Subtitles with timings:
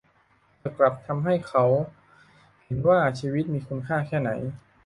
[0.57, 1.65] เธอกลับทำให้เขา
[2.63, 4.31] เห็นว่าชีวิตมีคุณค่าแค่ไหน